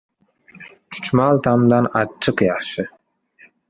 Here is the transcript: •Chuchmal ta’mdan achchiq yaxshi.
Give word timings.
•Chuchmal 0.95 1.43
ta’mdan 1.49 1.93
achchiq 2.03 2.47
yaxshi. 2.51 2.91